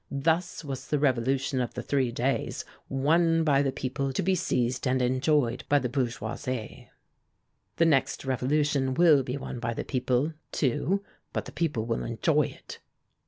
[0.09, 4.87] Thus was the Revolution of the Three Days won by the people to be seized
[4.87, 6.89] and enjoyed by the Bourgeoisie.
[7.75, 11.03] The next revolution will be won by the people, too,
[11.33, 12.79] but the people will enjoy it!"